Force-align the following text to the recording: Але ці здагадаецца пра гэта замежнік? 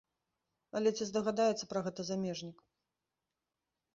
Але 0.79 0.89
ці 0.97 1.03
здагадаецца 1.09 1.69
пра 1.75 1.79
гэта 1.87 2.01
замежнік? 2.09 2.57